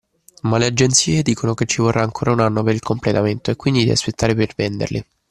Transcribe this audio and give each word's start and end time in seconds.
Ma 0.41 0.57
le 0.57 0.65
agenzie 0.65 1.21
dicono 1.21 1.53
che 1.53 1.67
ci 1.67 1.79
vorrà 1.79 2.01
ancora 2.01 2.31
un 2.31 2.39
anno 2.39 2.63
per 2.63 2.73
il 2.73 2.81
completamento 2.81 3.51
e 3.51 3.55
quindi 3.55 3.83
di 3.83 3.91
aspettare 3.91 4.33
per 4.33 4.53
venderli. 4.57 5.05